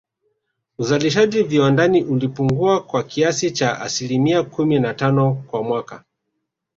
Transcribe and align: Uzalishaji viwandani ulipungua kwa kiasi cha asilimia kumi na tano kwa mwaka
Uzalishaji 0.77 1.43
viwandani 1.43 2.03
ulipungua 2.03 2.83
kwa 2.83 3.03
kiasi 3.03 3.51
cha 3.51 3.81
asilimia 3.81 4.43
kumi 4.43 4.79
na 4.79 4.93
tano 4.93 5.33
kwa 5.47 5.63
mwaka 5.63 6.03